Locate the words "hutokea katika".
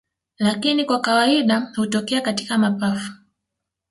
1.75-2.57